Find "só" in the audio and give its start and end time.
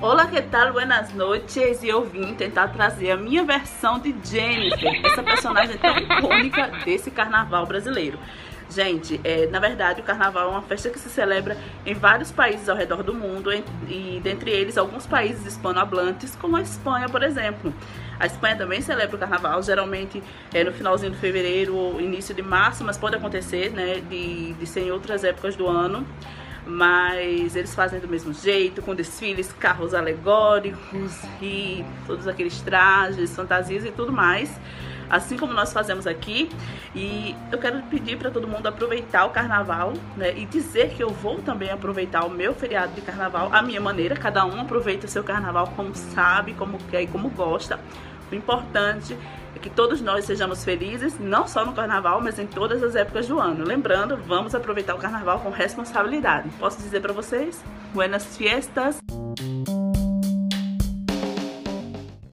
51.46-51.64